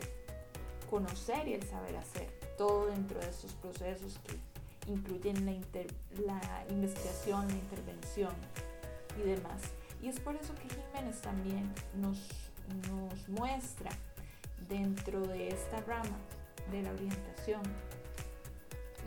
conocer 0.89 1.47
y 1.47 1.53
el 1.53 1.63
saber 1.63 1.97
hacer, 1.97 2.29
todo 2.57 2.87
dentro 2.87 3.19
de 3.19 3.29
estos 3.29 3.53
procesos 3.53 4.19
que 4.19 4.91
incluyen 4.91 5.45
la, 5.45 6.65
investigación, 6.69 7.47
la 7.47 7.55
intervención 7.55 8.33
y 9.17 9.27
demás. 9.27 9.61
Y 10.01 10.09
es 10.09 10.19
por 10.19 10.35
eso 10.35 10.53
que 10.55 10.69
Jiménez 10.69 11.21
también 11.21 11.73
nos 11.95 12.19
muestra 13.27 13.91
dentro 14.69 15.21
de 15.21 15.49
esta 15.49 15.81
rama 15.81 16.17
de 16.71 16.83
la 16.83 16.91
orientación 16.91 17.61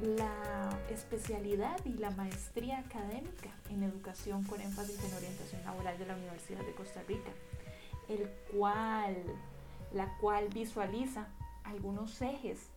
la 0.02 0.78
especialidad 0.90 1.76
y 1.84 1.94
la 1.94 2.10
maestría 2.10 2.78
académica 2.78 3.50
en 3.70 3.82
educación 3.82 4.44
con 4.44 4.60
énfasis 4.60 5.02
en 5.04 5.14
orientación 5.14 5.64
laboral 5.64 5.98
de 5.98 6.06
la 6.06 6.14
Universidad 6.14 6.64
de 6.64 6.72
Costa 6.72 7.02
Rica, 7.06 7.30
el 8.08 8.28
cual, 8.52 9.16
la 9.92 10.16
cual 10.18 10.48
visualiza 10.48 11.28
algunos 11.64 12.20
ejes 12.22 12.68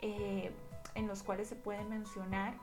eh, 0.00 0.52
en 0.94 1.06
los 1.06 1.22
cuales 1.22 1.48
se 1.48 1.56
puede 1.56 1.84
mencionar 1.84 2.54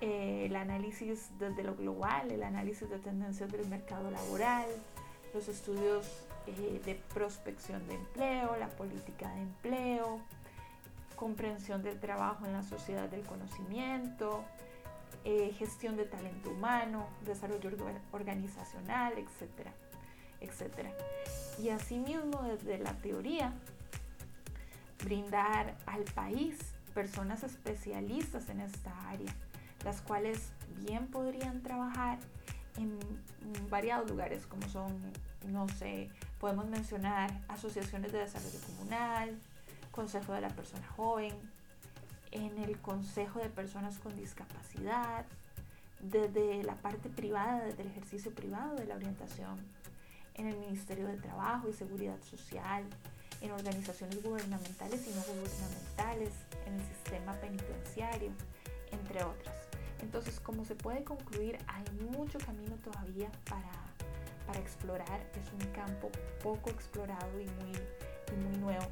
eh, 0.00 0.46
el 0.46 0.56
análisis 0.56 1.30
desde 1.38 1.62
lo 1.62 1.74
global, 1.74 2.30
el 2.30 2.42
análisis 2.42 2.88
de 2.88 2.98
tendencias 2.98 3.50
del 3.50 3.66
mercado 3.68 4.10
laboral, 4.10 4.66
los 5.34 5.48
estudios 5.48 6.06
eh, 6.46 6.80
de 6.84 6.94
prospección 7.14 7.86
de 7.88 7.94
empleo, 7.94 8.56
la 8.56 8.68
política 8.68 9.32
de 9.34 9.42
empleo, 9.42 10.20
comprensión 11.16 11.82
del 11.82 11.98
trabajo 11.98 12.46
en 12.46 12.52
la 12.52 12.62
sociedad 12.62 13.08
del 13.08 13.22
conocimiento, 13.22 14.44
eh, 15.24 15.52
gestión 15.58 15.96
de 15.96 16.04
talento 16.04 16.50
humano, 16.50 17.08
desarrollo 17.24 17.70
organizacional, 18.12 19.14
etcétera, 19.18 19.72
etcétera. 20.40 20.92
Y 21.58 21.70
asimismo 21.70 22.42
desde 22.42 22.78
la 22.78 22.92
teoría, 22.94 23.52
brindar 25.02 25.76
al 25.86 26.04
país 26.04 26.58
personas 26.94 27.42
especialistas 27.42 28.48
en 28.48 28.60
esta 28.60 29.08
área, 29.08 29.34
las 29.84 30.00
cuales 30.00 30.52
bien 30.86 31.08
podrían 31.08 31.62
trabajar 31.62 32.18
en 32.76 32.98
variados 33.68 34.08
lugares 34.10 34.46
como 34.46 34.68
son, 34.68 34.96
no 35.48 35.68
sé, 35.68 36.10
podemos 36.38 36.66
mencionar 36.66 37.30
asociaciones 37.48 38.12
de 38.12 38.18
desarrollo 38.18 38.58
comunal, 38.66 39.38
Consejo 39.96 40.34
de 40.34 40.42
la 40.42 40.50
Persona 40.50 40.86
Joven, 40.94 41.32
en 42.30 42.62
el 42.62 42.78
Consejo 42.78 43.38
de 43.38 43.48
Personas 43.48 43.98
con 43.98 44.14
Discapacidad, 44.14 45.24
desde 46.00 46.62
la 46.64 46.74
parte 46.74 47.08
privada, 47.08 47.64
desde 47.64 47.80
el 47.80 47.88
ejercicio 47.88 48.30
privado 48.30 48.74
de 48.74 48.84
la 48.84 48.96
orientación, 48.96 49.56
en 50.34 50.48
el 50.48 50.58
Ministerio 50.58 51.06
de 51.06 51.16
Trabajo 51.16 51.70
y 51.70 51.72
Seguridad 51.72 52.20
Social, 52.20 52.84
en 53.40 53.50
organizaciones 53.52 54.22
gubernamentales 54.22 55.06
y 55.08 55.14
no 55.14 55.22
gubernamentales, 55.22 56.34
en 56.66 56.74
el 56.74 56.86
sistema 56.88 57.32
penitenciario, 57.40 58.32
entre 58.92 59.24
otras. 59.24 59.56
Entonces, 60.02 60.38
como 60.40 60.66
se 60.66 60.74
puede 60.74 61.04
concluir, 61.04 61.58
hay 61.68 61.84
mucho 62.10 62.36
camino 62.40 62.76
todavía 62.84 63.30
para, 63.48 63.72
para 64.46 64.60
explorar. 64.60 65.20
Es 65.40 65.50
un 65.54 65.72
campo 65.72 66.10
poco 66.42 66.68
explorado 66.68 67.40
y 67.40 67.46
muy, 67.46 67.72
y 68.30 68.44
muy 68.44 68.58
nuevo 68.58 68.86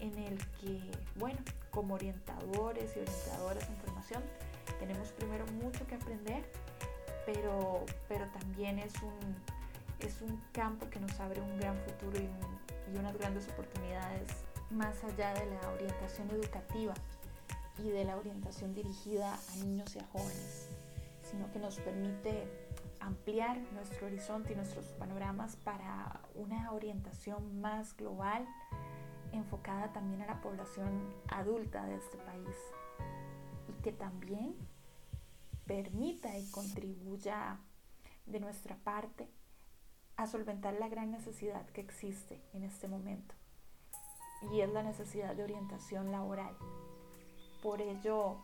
en 0.00 0.16
el 0.18 0.38
que, 0.60 0.80
bueno, 1.16 1.38
como 1.70 1.94
orientadores 1.94 2.96
y 2.96 3.00
orientadoras 3.00 3.68
en 3.68 3.76
formación, 3.76 4.22
tenemos 4.78 5.08
primero 5.12 5.46
mucho 5.62 5.86
que 5.86 5.94
aprender, 5.94 6.44
pero, 7.26 7.84
pero 8.08 8.26
también 8.28 8.78
es 8.78 8.94
un, 9.02 9.36
es 10.00 10.20
un 10.22 10.40
campo 10.52 10.88
que 10.90 11.00
nos 11.00 11.18
abre 11.20 11.40
un 11.40 11.58
gran 11.58 11.76
futuro 11.78 12.18
y, 12.18 12.94
y 12.94 12.98
unas 12.98 13.16
grandes 13.16 13.48
oportunidades 13.48 14.28
más 14.70 15.02
allá 15.04 15.34
de 15.34 15.46
la 15.46 15.70
orientación 15.70 16.30
educativa 16.30 16.94
y 17.78 17.90
de 17.90 18.04
la 18.04 18.16
orientación 18.16 18.74
dirigida 18.74 19.34
a 19.34 19.56
niños 19.64 19.94
y 19.96 20.00
a 20.00 20.04
jóvenes, 20.06 20.68
sino 21.22 21.50
que 21.52 21.58
nos 21.58 21.78
permite 21.78 22.48
ampliar 23.00 23.58
nuestro 23.72 24.06
horizonte 24.06 24.52
y 24.52 24.56
nuestros 24.56 24.86
panoramas 24.98 25.56
para 25.56 26.20
una 26.34 26.72
orientación 26.72 27.60
más 27.60 27.96
global, 27.96 28.46
enfocada 29.32 29.92
también 29.92 30.22
a 30.22 30.26
la 30.26 30.40
población 30.40 31.14
adulta 31.28 31.84
de 31.86 31.96
este 31.96 32.18
país 32.18 32.56
y 33.68 33.82
que 33.82 33.92
también 33.92 34.56
permita 35.66 36.36
y 36.38 36.50
contribuya 36.50 37.58
de 38.26 38.40
nuestra 38.40 38.76
parte 38.76 39.28
a 40.16 40.26
solventar 40.26 40.74
la 40.74 40.88
gran 40.88 41.10
necesidad 41.10 41.66
que 41.70 41.80
existe 41.80 42.42
en 42.52 42.64
este 42.64 42.88
momento 42.88 43.34
y 44.52 44.60
es 44.60 44.72
la 44.72 44.82
necesidad 44.82 45.34
de 45.34 45.44
orientación 45.44 46.12
laboral. 46.12 46.56
Por 47.62 47.80
ello, 47.80 48.38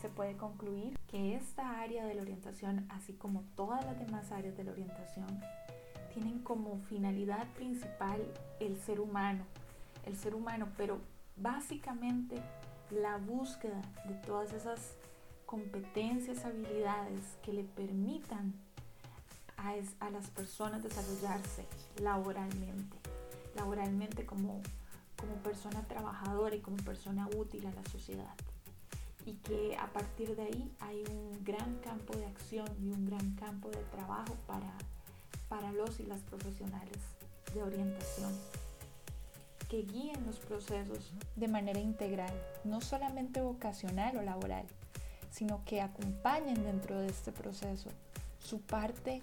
se 0.00 0.08
puede 0.08 0.36
concluir 0.36 0.96
que 1.08 1.34
esta 1.34 1.80
área 1.80 2.06
de 2.06 2.14
la 2.14 2.22
orientación, 2.22 2.86
así 2.90 3.14
como 3.14 3.42
todas 3.56 3.84
las 3.84 3.98
demás 3.98 4.30
áreas 4.30 4.56
de 4.56 4.64
la 4.64 4.72
orientación, 4.72 5.40
tienen 6.14 6.40
como 6.40 6.78
finalidad 6.82 7.46
principal 7.54 8.20
el 8.60 8.78
ser 8.78 9.00
humano, 9.00 9.44
el 10.08 10.16
ser 10.16 10.34
humano, 10.34 10.68
pero 10.76 10.98
básicamente 11.36 12.36
la 12.90 13.16
búsqueda 13.18 13.80
de 14.06 14.14
todas 14.26 14.52
esas 14.52 14.94
competencias, 15.46 16.44
habilidades 16.44 17.24
que 17.42 17.52
le 17.52 17.64
permitan 17.64 18.54
a, 19.56 19.74
a 20.00 20.10
las 20.10 20.28
personas 20.30 20.82
desarrollarse 20.82 21.64
laboralmente, 22.00 22.96
laboralmente 23.54 24.26
como 24.26 24.60
como 25.18 25.34
persona 25.42 25.82
trabajadora 25.88 26.54
y 26.54 26.60
como 26.60 26.76
persona 26.78 27.28
útil 27.36 27.66
a 27.66 27.72
la 27.72 27.84
sociedad. 27.90 28.34
Y 29.26 29.34
que 29.34 29.76
a 29.76 29.92
partir 29.92 30.34
de 30.36 30.42
ahí 30.42 30.72
hay 30.80 31.04
un 31.10 31.44
gran 31.44 31.78
campo 31.80 32.16
de 32.16 32.26
acción 32.26 32.66
y 32.80 32.90
un 32.90 33.04
gran 33.04 33.34
campo 33.34 33.68
de 33.68 33.82
trabajo 33.90 34.36
para, 34.46 34.72
para 35.48 35.72
los 35.72 36.00
y 36.00 36.04
las 36.04 36.20
profesionales 36.22 36.98
de 37.52 37.62
orientación 37.62 38.32
que 39.68 39.82
guíen 39.82 40.24
los 40.26 40.38
procesos 40.38 41.12
de 41.36 41.48
manera 41.48 41.78
integral, 41.78 42.32
no 42.64 42.80
solamente 42.80 43.40
vocacional 43.40 44.16
o 44.16 44.22
laboral, 44.22 44.64
sino 45.30 45.64
que 45.64 45.80
acompañen 45.80 46.62
dentro 46.64 46.98
de 46.98 47.08
este 47.08 47.32
proceso 47.32 47.90
su 48.38 48.60
parte 48.62 49.20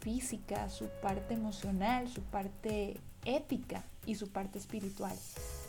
física, 0.00 0.68
su 0.68 0.88
parte 1.00 1.34
emocional, 1.34 2.08
su 2.08 2.22
parte 2.22 3.00
ética 3.24 3.84
y 4.04 4.16
su 4.16 4.30
parte 4.30 4.58
espiritual 4.58 5.16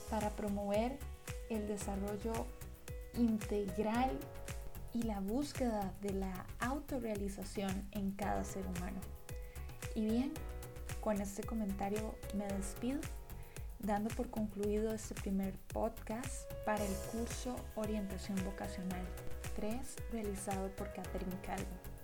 para 0.09 0.29
promover 0.31 0.97
el 1.49 1.67
desarrollo 1.67 2.33
integral 3.13 4.11
y 4.93 5.03
la 5.03 5.19
búsqueda 5.19 5.93
de 6.01 6.13
la 6.13 6.45
autorrealización 6.59 7.87
en 7.91 8.11
cada 8.11 8.43
ser 8.43 8.65
humano. 8.65 8.99
Y 9.93 10.05
bien, 10.05 10.33
con 11.01 11.21
este 11.21 11.43
comentario 11.43 12.15
me 12.33 12.47
despido, 12.47 12.99
dando 13.85 14.09
por 14.15 14.29
concluido 14.29 14.93
este 14.93 15.13
primer 15.13 15.53
podcast 15.71 16.51
para 16.65 16.83
el 16.83 16.93
curso 17.11 17.55
Orientación 17.75 18.37
Vocacional 18.43 19.05
3 19.55 19.77
realizado 20.11 20.69
por 20.75 20.91
Catherine 20.93 21.39
Calvo. 21.45 21.94